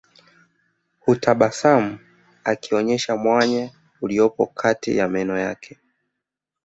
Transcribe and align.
Hutabasamu 0.99 1.99
akionesha 2.43 3.15
mwanya 3.17 3.69
uliopo 4.01 4.45
kati 4.45 4.97
ya 4.97 5.07
meno 5.09 5.39
yake 5.39 5.77